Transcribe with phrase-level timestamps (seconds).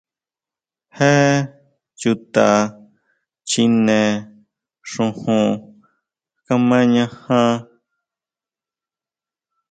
[0.97, 1.11] ¿Jé
[1.99, 2.45] chuta
[3.47, 3.99] chjine
[4.91, 5.43] xujun
[6.45, 7.53] kamañajan?